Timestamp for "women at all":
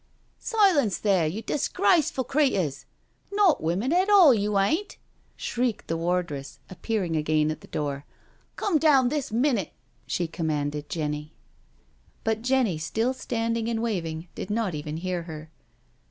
3.61-4.33